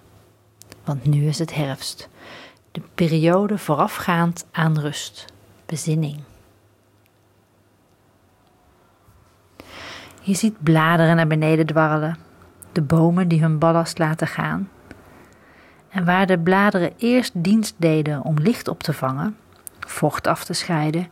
Want 0.84 1.04
nu 1.04 1.26
is 1.26 1.38
het 1.38 1.54
herfst, 1.54 2.08
de 2.72 2.80
periode 2.94 3.58
voorafgaand 3.58 4.46
aan 4.52 4.78
rust, 4.78 5.24
bezinning. 5.66 6.20
Je 10.20 10.34
ziet 10.34 10.62
bladeren 10.62 11.16
naar 11.16 11.26
beneden 11.26 11.66
dwarrelen, 11.66 12.18
de 12.72 12.82
bomen 12.82 13.28
die 13.28 13.40
hun 13.40 13.58
ballast 13.58 13.98
laten 13.98 14.26
gaan 14.26 14.68
en 15.88 16.04
waar 16.04 16.26
de 16.26 16.38
bladeren 16.38 16.92
eerst 16.96 17.32
dienst 17.34 17.74
deden 17.76 18.22
om 18.22 18.38
licht 18.38 18.68
op 18.68 18.82
te 18.82 18.92
vangen, 18.92 19.36
vocht 19.80 20.26
af 20.26 20.44
te 20.44 20.52
scheiden, 20.52 21.08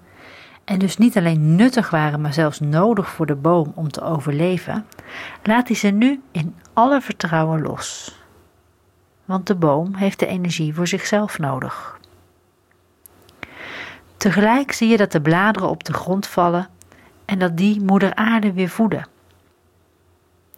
en 0.64 0.78
dus 0.78 0.96
niet 0.96 1.16
alleen 1.16 1.56
nuttig 1.56 1.90
waren, 1.90 2.20
maar 2.20 2.32
zelfs 2.32 2.60
nodig 2.60 3.08
voor 3.08 3.26
de 3.26 3.34
boom 3.34 3.72
om 3.74 3.90
te 3.90 4.02
overleven, 4.02 4.86
laat 5.42 5.66
hij 5.68 5.76
ze 5.76 5.88
nu 5.88 6.22
in 6.30 6.56
alle 6.72 7.00
vertrouwen 7.00 7.62
los. 7.62 8.18
Want 9.24 9.46
de 9.46 9.54
boom 9.54 9.94
heeft 9.94 10.18
de 10.18 10.26
energie 10.26 10.74
voor 10.74 10.86
zichzelf 10.86 11.38
nodig. 11.38 11.98
Tegelijk 14.16 14.72
zie 14.72 14.88
je 14.88 14.96
dat 14.96 15.12
de 15.12 15.20
bladeren 15.20 15.68
op 15.68 15.84
de 15.84 15.92
grond 15.92 16.26
vallen 16.26 16.68
en 17.24 17.38
dat 17.38 17.56
die 17.56 17.80
moeder 17.80 18.14
aarde 18.14 18.52
weer 18.52 18.68
voeden. 18.68 19.08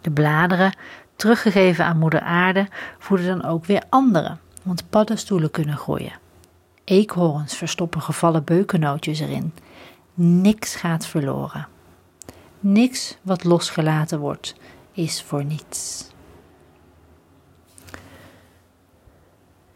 De 0.00 0.10
bladeren 0.10 0.76
teruggegeven 1.18 1.84
aan 1.84 1.98
moeder 1.98 2.20
aarde, 2.20 2.68
voeden 2.98 3.26
dan 3.26 3.44
ook 3.44 3.64
weer 3.64 3.82
anderen, 3.88 4.40
want 4.62 4.90
paddenstoelen 4.90 5.50
kunnen 5.50 5.76
groeien. 5.76 6.12
Eekhoorns 6.84 7.56
verstoppen 7.56 8.02
gevallen 8.02 8.44
beukennootjes 8.44 9.20
erin. 9.20 9.52
Niks 10.14 10.74
gaat 10.74 11.06
verloren. 11.06 11.68
Niks 12.60 13.16
wat 13.22 13.44
losgelaten 13.44 14.18
wordt, 14.18 14.54
is 14.92 15.22
voor 15.22 15.44
niets. 15.44 16.10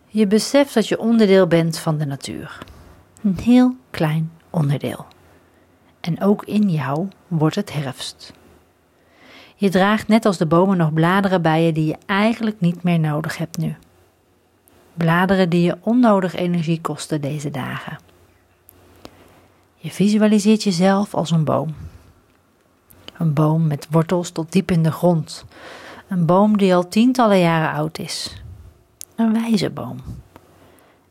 Je 0.06 0.26
beseft 0.26 0.74
dat 0.74 0.88
je 0.88 0.98
onderdeel 0.98 1.46
bent 1.46 1.78
van 1.78 1.98
de 1.98 2.06
natuur. 2.06 2.58
Een 3.22 3.38
heel 3.38 3.76
klein 3.90 4.32
onderdeel. 4.50 5.06
En 6.00 6.20
ook 6.20 6.44
in 6.44 6.70
jou 6.70 7.08
wordt 7.28 7.56
het 7.56 7.72
herfst. 7.72 8.32
Je 9.62 9.70
draagt 9.70 10.08
net 10.08 10.24
als 10.24 10.38
de 10.38 10.46
bomen 10.46 10.76
nog 10.76 10.92
bladeren 10.92 11.42
bij 11.42 11.62
je 11.62 11.72
die 11.72 11.86
je 11.86 11.96
eigenlijk 12.06 12.60
niet 12.60 12.82
meer 12.82 12.98
nodig 12.98 13.36
hebt 13.36 13.58
nu. 13.58 13.76
Bladeren 14.94 15.48
die 15.48 15.62
je 15.62 15.76
onnodig 15.80 16.34
energie 16.34 16.80
kosten 16.80 17.20
deze 17.20 17.50
dagen. 17.50 17.98
Je 19.74 19.90
visualiseert 19.90 20.62
jezelf 20.62 21.14
als 21.14 21.30
een 21.30 21.44
boom. 21.44 21.74
Een 23.18 23.32
boom 23.32 23.66
met 23.66 23.86
wortels 23.90 24.30
tot 24.30 24.52
diep 24.52 24.70
in 24.70 24.82
de 24.82 24.92
grond. 24.92 25.44
Een 26.08 26.26
boom 26.26 26.56
die 26.56 26.74
al 26.74 26.88
tientallen 26.88 27.38
jaren 27.38 27.72
oud 27.72 27.98
is. 27.98 28.42
Een 29.16 29.32
wijze 29.32 29.70
boom. 29.70 29.96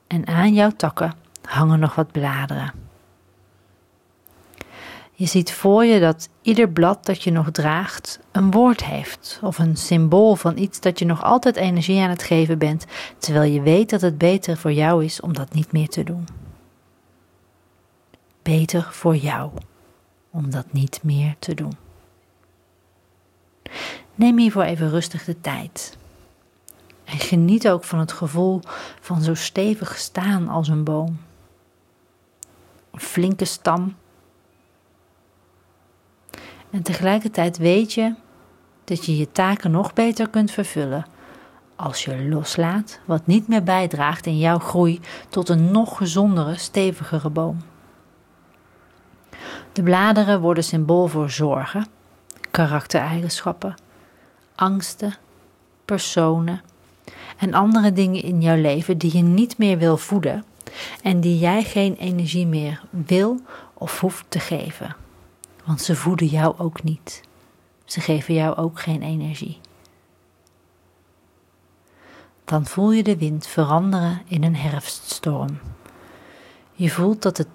En 0.08 0.28
aan 0.28 0.54
jouw 0.54 0.72
takken 0.72 1.14
hangen 1.42 1.80
nog 1.80 1.96
wat 1.96 2.12
bladeren. 2.12 2.74
Je 5.22 5.28
ziet 5.28 5.54
voor 5.54 5.86
je 5.86 6.00
dat 6.00 6.30
ieder 6.42 6.70
blad 6.70 7.06
dat 7.06 7.24
je 7.24 7.32
nog 7.32 7.52
draagt 7.52 8.20
een 8.32 8.52
woord 8.52 8.84
heeft 8.84 9.40
of 9.42 9.60
een 9.60 9.78
symbool 9.78 10.36
van 10.36 10.58
iets 10.58 10.80
dat 10.80 11.00
je 11.00 11.06
nog 11.06 11.24
altijd 11.24 11.56
energie 11.56 12.02
aan 12.02 12.10
het 12.10 12.24
geven 12.24 12.58
bent, 12.58 12.86
terwijl 13.18 13.52
je 13.52 13.62
weet 13.62 13.90
dat 13.90 14.02
het 14.02 14.18
beter 14.18 14.58
voor 14.58 14.72
jou 14.72 15.04
is 15.06 15.20
om 15.20 15.34
dat 15.34 15.54
niet 15.54 15.72
meer 15.72 15.88
te 15.88 16.04
doen. 16.04 16.28
Beter 18.42 18.88
voor 18.92 19.16
jou 19.16 19.52
om 20.30 20.50
dat 20.50 20.74
niet 20.74 21.00
meer 21.04 21.36
te 21.40 21.54
doen. 21.54 21.78
Neem 24.16 24.38
hiervoor 24.38 24.64
even 24.64 24.90
rustig 24.90 25.24
de 25.24 25.42
tijd. 25.42 25.98
En 27.04 27.18
geniet 27.20 27.70
ook 27.70 27.84
van 27.84 28.00
het 28.00 28.12
gevoel 28.12 28.62
van 29.02 29.22
zo 29.22 29.34
stevig 29.34 29.98
staan 29.98 30.48
als 30.48 30.68
een 30.68 30.84
boom. 30.84 31.20
Een 32.92 33.00
flinke 33.00 33.46
stam 33.46 33.96
en 36.72 36.82
tegelijkertijd 36.82 37.58
weet 37.58 37.94
je 37.94 38.14
dat 38.84 39.06
je 39.06 39.18
je 39.18 39.32
taken 39.32 39.72
nog 39.72 39.94
beter 39.94 40.30
kunt 40.30 40.52
vervullen 40.52 41.06
als 41.76 42.04
je 42.04 42.28
loslaat 42.30 43.00
wat 43.06 43.28
niet 43.28 43.48
meer 43.48 43.64
bijdraagt 43.64 44.26
in 44.26 44.38
jouw 44.38 44.60
groei 44.60 45.00
tot 45.30 45.50
een 45.50 45.72
nog 45.72 45.98
gezondere, 45.98 46.58
stevigere 46.58 47.30
boom. 47.30 47.62
De 49.72 49.84
bladeren 49.84 50.42
worden 50.42 50.64
symbool 50.64 51.08
voor 51.08 51.30
zorgen, 51.30 51.88
karaktereigenschappen, 52.52 53.76
angsten, 54.56 55.16
personen 55.86 56.62
en 57.38 57.54
andere 57.54 57.94
dingen 57.94 58.24
in 58.24 58.42
jouw 58.42 58.62
leven 58.62 58.98
die 58.98 59.18
je 59.18 59.24
niet 59.24 59.58
meer 59.58 59.78
wil 59.78 59.98
voeden 59.98 60.44
en 61.04 61.22
die 61.22 61.40
jij 61.40 61.64
geen 61.64 61.96
energie 61.96 62.48
meer 62.48 62.82
wil 62.90 63.40
of 63.74 64.00
hoeft 64.00 64.26
te 64.30 64.40
geven 64.40 64.96
want 65.66 65.82
ze 65.82 65.96
voeden 65.96 66.28
jou 66.28 66.58
ook 66.58 66.84
niet. 66.84 67.22
Ze 67.86 68.02
geven 68.02 68.34
jou 68.34 68.56
ook 68.56 68.80
geen 68.80 69.02
energie. 69.02 69.60
Dan 72.46 72.66
voel 72.66 72.92
je 72.92 73.04
de 73.04 73.18
wind 73.18 73.48
veranderen 73.48 74.22
in 74.28 74.44
een 74.44 74.56
herfststorm. 74.56 75.60
Je 76.74 76.90
voelt 76.90 77.22
dat 77.22 77.36
de 77.36 77.46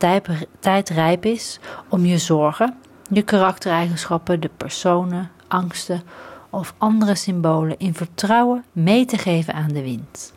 tijd 0.61 0.89
rijp 0.89 1.25
is 1.25 1.61
om 1.89 2.05
je 2.05 2.19
zorgen, 2.19 2.79
je 3.11 3.23
karaktereigenschappen, 3.23 4.41
de 4.41 4.51
personen, 4.57 5.31
angsten 5.49 6.03
of 6.51 6.75
andere 6.79 7.15
symbolen 7.15 7.79
in 7.79 7.95
vertrouwen 7.95 8.65
mee 8.73 9.05
te 9.05 9.19
geven 9.19 9.55
aan 9.55 9.73
de 9.73 9.83
wind. 9.83 10.33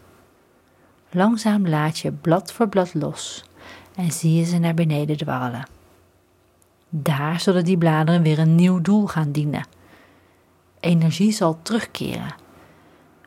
Langzaam 1.11 1.67
laat 1.67 1.99
je 1.99 2.11
blad 2.11 2.51
voor 2.51 2.69
blad 2.69 2.93
los 2.93 3.43
en 3.95 4.11
zie 4.11 4.35
je 4.35 4.43
ze 4.43 4.57
naar 4.57 4.73
beneden 4.73 5.17
dwarrelen. 5.17 5.78
Daar 6.89 7.39
zullen 7.39 7.63
die 7.63 7.77
bladeren 7.77 8.22
weer 8.22 8.39
een 8.39 8.55
nieuw 8.55 8.81
doel 8.81 9.08
gaan 9.08 9.31
dienen. 9.31 9.67
energie 10.79 11.31
zal 11.31 11.60
terugkeren. 11.62 12.36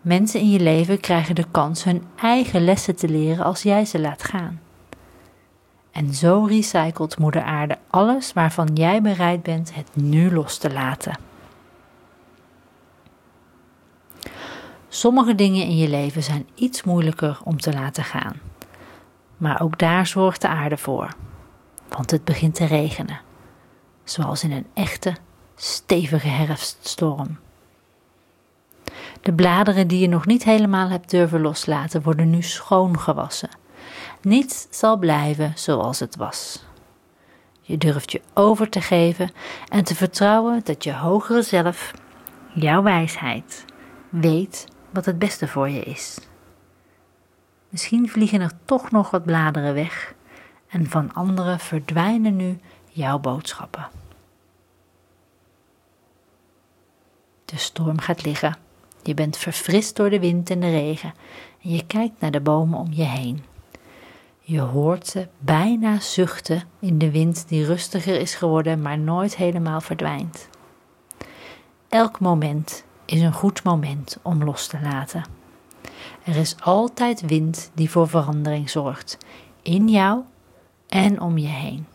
Mensen 0.02 0.40
in 0.40 0.50
je 0.50 0.60
leven 0.60 1.00
krijgen 1.00 1.34
de 1.34 1.46
kans 1.50 1.84
hun 1.84 2.04
eigen 2.16 2.64
lessen 2.64 2.96
te 2.96 3.08
leren 3.08 3.44
als 3.44 3.62
jij 3.62 3.84
ze 3.84 4.00
laat 4.00 4.22
gaan. 4.22 4.60
En 5.90 6.14
zo 6.14 6.44
recycelt 6.44 7.18
Moeder 7.18 7.42
Aarde 7.42 7.78
alles 7.90 8.32
waarvan 8.32 8.68
jij 8.74 9.02
bereid 9.02 9.42
bent 9.42 9.74
het 9.74 9.88
nu 9.96 10.32
los 10.32 10.58
te 10.58 10.72
laten. 10.72 11.18
Sommige 14.88 15.34
dingen 15.34 15.64
in 15.64 15.76
je 15.76 15.88
leven 15.88 16.22
zijn 16.22 16.46
iets 16.54 16.82
moeilijker 16.82 17.40
om 17.44 17.60
te 17.60 17.72
laten 17.72 18.04
gaan. 18.04 18.40
Maar 19.36 19.60
ook 19.60 19.78
daar 19.78 20.06
zorgt 20.06 20.40
de 20.40 20.48
aarde 20.48 20.76
voor. 20.76 21.08
Want 21.88 22.10
het 22.10 22.24
begint 22.24 22.54
te 22.54 22.64
regenen. 22.64 23.20
Zoals 24.12 24.44
in 24.44 24.52
een 24.52 24.66
echte, 24.74 25.16
stevige 25.56 26.28
herfststorm. 26.28 27.38
De 29.22 29.32
bladeren 29.32 29.88
die 29.88 29.98
je 29.98 30.08
nog 30.08 30.26
niet 30.26 30.44
helemaal 30.44 30.88
hebt 30.88 31.10
durven 31.10 31.40
loslaten, 31.40 32.02
worden 32.02 32.30
nu 32.30 32.42
schoongewassen. 32.42 33.48
Niets 34.22 34.66
zal 34.70 34.96
blijven 34.96 35.52
zoals 35.54 36.00
het 36.00 36.16
was. 36.16 36.64
Je 37.60 37.78
durft 37.78 38.12
je 38.12 38.20
over 38.34 38.68
te 38.68 38.80
geven 38.80 39.30
en 39.68 39.84
te 39.84 39.94
vertrouwen 39.94 40.60
dat 40.64 40.84
je 40.84 40.94
hogere 40.94 41.42
zelf, 41.42 41.92
jouw 42.54 42.82
wijsheid, 42.82 43.64
weet 44.08 44.66
wat 44.90 45.04
het 45.04 45.18
beste 45.18 45.48
voor 45.48 45.68
je 45.68 45.82
is. 45.82 46.18
Misschien 47.68 48.08
vliegen 48.08 48.40
er 48.40 48.52
toch 48.64 48.90
nog 48.90 49.10
wat 49.10 49.24
bladeren 49.24 49.74
weg 49.74 50.14
en 50.68 50.90
van 50.90 51.14
anderen 51.14 51.58
verdwijnen 51.58 52.36
nu 52.36 52.58
jouw 52.88 53.18
boodschappen. 53.18 54.01
De 57.52 57.58
storm 57.58 57.98
gaat 57.98 58.24
liggen. 58.24 58.56
Je 59.02 59.14
bent 59.14 59.36
verfrist 59.36 59.96
door 59.96 60.10
de 60.10 60.20
wind 60.20 60.50
en 60.50 60.60
de 60.60 60.70
regen 60.70 61.14
en 61.62 61.70
je 61.70 61.86
kijkt 61.86 62.20
naar 62.20 62.30
de 62.30 62.40
bomen 62.40 62.78
om 62.78 62.88
je 62.90 63.02
heen. 63.02 63.44
Je 64.40 64.60
hoort 64.60 65.06
ze 65.06 65.28
bijna 65.38 66.00
zuchten 66.00 66.62
in 66.80 66.98
de 66.98 67.10
wind 67.10 67.48
die 67.48 67.64
rustiger 67.64 68.20
is 68.20 68.34
geworden, 68.34 68.82
maar 68.82 68.98
nooit 68.98 69.36
helemaal 69.36 69.80
verdwijnt. 69.80 70.48
Elk 71.88 72.20
moment 72.20 72.84
is 73.04 73.20
een 73.20 73.32
goed 73.32 73.62
moment 73.62 74.18
om 74.22 74.44
los 74.44 74.66
te 74.66 74.78
laten. 74.82 75.24
Er 76.24 76.36
is 76.36 76.56
altijd 76.60 77.20
wind 77.20 77.70
die 77.74 77.90
voor 77.90 78.08
verandering 78.08 78.70
zorgt, 78.70 79.18
in 79.62 79.88
jou 79.88 80.20
en 80.88 81.20
om 81.20 81.38
je 81.38 81.48
heen. 81.48 81.86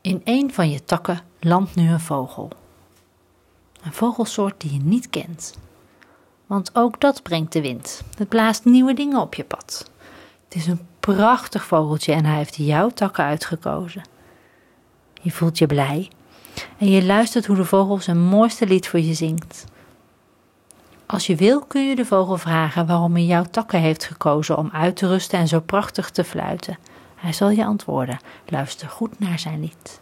In 0.00 0.20
een 0.24 0.52
van 0.52 0.70
je 0.70 0.84
takken 0.84 1.20
landt 1.40 1.74
nu 1.74 1.90
een 1.90 2.00
vogel. 2.00 2.50
Een 3.86 3.92
vogelsoort 3.92 4.60
die 4.60 4.72
je 4.72 4.78
niet 4.78 5.10
kent. 5.10 5.54
Want 6.46 6.70
ook 6.72 7.00
dat 7.00 7.22
brengt 7.22 7.52
de 7.52 7.60
wind. 7.60 8.02
Het 8.18 8.28
blaast 8.28 8.64
nieuwe 8.64 8.94
dingen 8.94 9.20
op 9.20 9.34
je 9.34 9.44
pad. 9.44 9.90
Het 10.44 10.54
is 10.54 10.66
een 10.66 10.86
prachtig 11.00 11.64
vogeltje 11.64 12.12
en 12.12 12.24
hij 12.24 12.36
heeft 12.36 12.56
jouw 12.56 12.88
takken 12.88 13.24
uitgekozen. 13.24 14.02
Je 15.22 15.30
voelt 15.30 15.58
je 15.58 15.66
blij 15.66 16.10
en 16.78 16.90
je 16.90 17.04
luistert 17.04 17.46
hoe 17.46 17.56
de 17.56 17.64
vogel 17.64 18.00
zijn 18.00 18.20
mooiste 18.20 18.66
lied 18.66 18.88
voor 18.88 19.00
je 19.00 19.14
zingt. 19.14 19.64
Als 21.06 21.26
je 21.26 21.36
wil 21.36 21.64
kun 21.64 21.88
je 21.88 21.96
de 21.96 22.04
vogel 22.04 22.36
vragen 22.36 22.86
waarom 22.86 23.12
hij 23.12 23.24
jouw 23.24 23.44
takken 23.44 23.80
heeft 23.80 24.04
gekozen 24.04 24.56
om 24.56 24.70
uit 24.72 24.96
te 24.96 25.06
rusten 25.06 25.38
en 25.38 25.48
zo 25.48 25.60
prachtig 25.60 26.10
te 26.10 26.24
fluiten. 26.24 26.78
Hij 27.14 27.32
zal 27.32 27.50
je 27.50 27.64
antwoorden. 27.64 28.18
Luister 28.46 28.88
goed 28.88 29.18
naar 29.18 29.38
zijn 29.38 29.60
lied. 29.60 30.00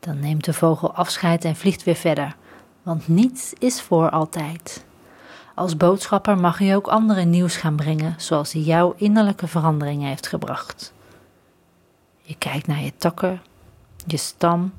Dan 0.00 0.20
neemt 0.20 0.44
de 0.44 0.52
vogel 0.52 0.94
afscheid 0.94 1.44
en 1.44 1.56
vliegt 1.56 1.82
weer 1.82 1.94
verder, 1.94 2.36
want 2.82 3.08
niets 3.08 3.52
is 3.58 3.80
voor 3.80 4.10
altijd. 4.10 4.84
Als 5.54 5.76
boodschapper 5.76 6.38
mag 6.38 6.58
je 6.58 6.74
ook 6.74 6.88
anderen 6.88 7.30
nieuws 7.30 7.56
gaan 7.56 7.76
brengen, 7.76 8.14
zoals 8.18 8.52
hij 8.52 8.62
jouw 8.62 8.94
innerlijke 8.96 9.46
veranderingen 9.46 10.08
heeft 10.08 10.26
gebracht. 10.26 10.92
Je 12.22 12.34
kijkt 12.38 12.66
naar 12.66 12.80
je 12.80 12.92
takken, 12.96 13.42
je 14.06 14.16
stam, 14.16 14.72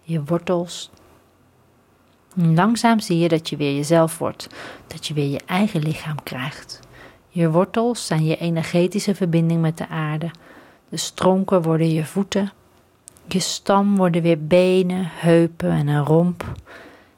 je 0.00 0.24
wortels. 0.24 0.90
langzaam 2.34 3.00
zie 3.00 3.18
je 3.18 3.28
dat 3.28 3.48
je 3.48 3.56
weer 3.56 3.74
jezelf 3.74 4.18
wordt, 4.18 4.48
dat 4.86 5.06
je 5.06 5.14
weer 5.14 5.30
je 5.30 5.40
eigen 5.46 5.80
lichaam 5.82 6.22
krijgt. 6.22 6.80
Je 7.28 7.50
wortels 7.50 8.06
zijn 8.06 8.24
je 8.24 8.36
energetische 8.36 9.14
verbinding 9.14 9.60
met 9.60 9.78
de 9.78 9.88
aarde. 9.88 10.30
De 10.88 10.96
stronken 10.96 11.62
worden 11.62 11.92
je 11.92 12.04
voeten. 12.04 12.52
Je 13.28 13.40
stam 13.40 13.96
worden 13.96 14.22
weer 14.22 14.46
benen, 14.46 15.08
heupen 15.10 15.70
en 15.70 15.88
een 15.88 16.04
romp. 16.04 16.54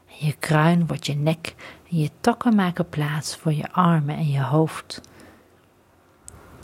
Je 0.07 0.35
kruin 0.38 0.87
wordt 0.87 1.07
je 1.07 1.14
nek 1.14 1.55
en 1.90 1.99
je 1.99 2.11
takken 2.21 2.55
maken 2.55 2.88
plaats 2.88 3.37
voor 3.37 3.53
je 3.53 3.73
armen 3.73 4.16
en 4.16 4.29
je 4.29 4.42
hoofd. 4.42 5.01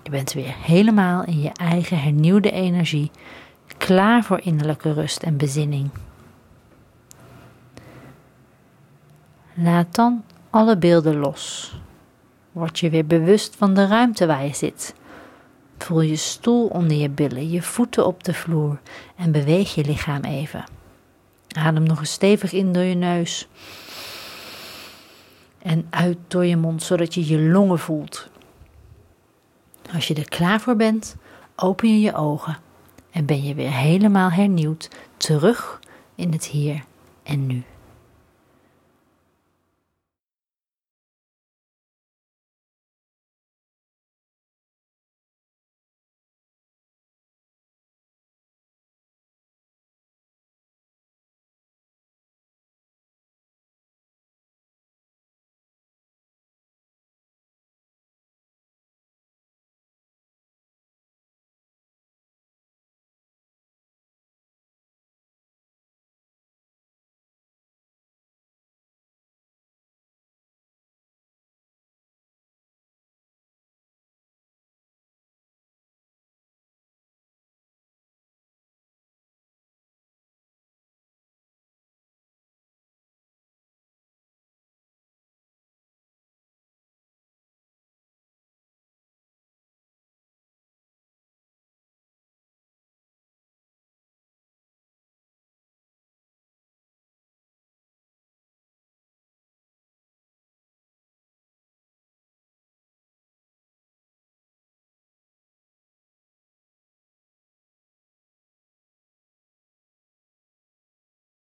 Je 0.02 0.10
bent 0.10 0.32
weer 0.32 0.54
helemaal 0.56 1.24
in 1.24 1.40
je 1.40 1.50
eigen 1.52 2.00
hernieuwde 2.00 2.50
energie, 2.50 3.10
klaar 3.76 4.24
voor 4.24 4.40
innerlijke 4.40 4.92
rust 4.92 5.22
en 5.22 5.36
bezinning. 5.36 5.90
Laat 9.54 9.94
dan 9.94 10.24
alle 10.50 10.76
beelden 10.76 11.16
los. 11.16 11.74
Word 12.52 12.78
je 12.78 12.90
weer 12.90 13.06
bewust 13.06 13.56
van 13.56 13.74
de 13.74 13.86
ruimte 13.86 14.26
waar 14.26 14.44
je 14.44 14.54
zit. 14.54 14.94
Voel 15.78 16.00
je 16.00 16.16
stoel 16.16 16.66
onder 16.66 16.96
je 16.96 17.08
billen, 17.08 17.50
je 17.50 17.62
voeten 17.62 18.06
op 18.06 18.24
de 18.24 18.34
vloer 18.34 18.80
en 19.16 19.32
beweeg 19.32 19.74
je 19.74 19.84
lichaam 19.84 20.22
even. 20.22 20.64
Adem 21.48 21.82
nog 21.82 21.98
eens 21.98 22.12
stevig 22.12 22.52
in 22.52 22.72
door 22.72 22.82
je 22.82 22.94
neus 22.94 23.48
en 25.58 25.86
uit 25.90 26.18
door 26.28 26.44
je 26.44 26.56
mond, 26.56 26.82
zodat 26.82 27.14
je 27.14 27.26
je 27.26 27.40
longen 27.40 27.78
voelt. 27.78 28.28
Als 29.94 30.08
je 30.08 30.14
er 30.14 30.28
klaar 30.28 30.60
voor 30.60 30.76
bent, 30.76 31.16
open 31.56 31.88
je 31.88 32.00
je 32.00 32.14
ogen 32.14 32.56
en 33.10 33.26
ben 33.26 33.42
je 33.42 33.54
weer 33.54 33.72
helemaal 33.72 34.30
hernieuwd 34.30 34.90
terug 35.16 35.80
in 36.14 36.32
het 36.32 36.44
hier 36.46 36.84
en 37.22 37.46
nu. 37.46 37.62